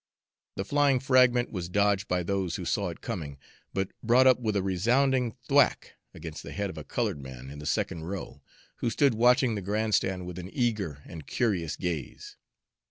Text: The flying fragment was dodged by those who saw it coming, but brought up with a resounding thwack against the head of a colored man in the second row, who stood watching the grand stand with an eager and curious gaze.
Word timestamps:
The 0.55 0.65
flying 0.65 0.99
fragment 0.99 1.51
was 1.51 1.69
dodged 1.69 2.07
by 2.07 2.23
those 2.23 2.55
who 2.55 2.65
saw 2.65 2.89
it 2.89 3.01
coming, 3.01 3.37
but 3.71 3.91
brought 4.01 4.25
up 4.25 4.39
with 4.39 4.55
a 4.55 4.63
resounding 4.63 5.31
thwack 5.47 5.93
against 6.11 6.41
the 6.41 6.53
head 6.53 6.71
of 6.71 6.77
a 6.79 6.83
colored 6.83 7.19
man 7.21 7.51
in 7.51 7.59
the 7.59 7.67
second 7.67 8.05
row, 8.05 8.41
who 8.77 8.89
stood 8.89 9.13
watching 9.13 9.53
the 9.53 9.61
grand 9.61 9.93
stand 9.93 10.25
with 10.25 10.39
an 10.39 10.49
eager 10.51 11.03
and 11.05 11.27
curious 11.27 11.75
gaze. 11.75 12.35